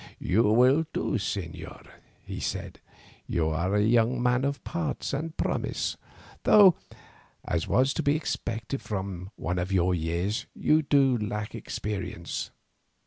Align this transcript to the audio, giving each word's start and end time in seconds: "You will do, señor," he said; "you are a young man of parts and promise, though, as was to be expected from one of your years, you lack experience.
"You 0.17 0.41
will 0.45 0.87
do, 0.93 1.11
señor," 1.19 1.85
he 2.25 2.39
said; 2.39 2.81
"you 3.27 3.49
are 3.49 3.75
a 3.75 3.83
young 3.83 4.19
man 4.19 4.43
of 4.45 4.63
parts 4.63 5.13
and 5.13 5.37
promise, 5.37 5.95
though, 6.41 6.75
as 7.45 7.67
was 7.67 7.93
to 7.93 8.01
be 8.01 8.15
expected 8.15 8.81
from 8.81 9.29
one 9.35 9.59
of 9.59 9.71
your 9.71 9.93
years, 9.93 10.47
you 10.55 10.83
lack 11.21 11.53
experience. 11.53 12.49